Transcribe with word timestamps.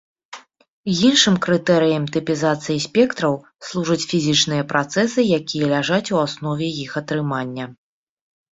Іншым 1.09 1.35
крытэрыем 1.45 2.05
тыпізацыі 2.15 2.79
спектраў 2.87 3.37
служаць 3.69 3.99
фізічныя 4.15 4.63
працэсы, 4.73 5.29
якія 5.39 5.65
ляжаць 5.75 6.03
у 6.17 6.21
аснове 6.25 6.67
іх 6.83 6.91
атрымання. 7.05 7.65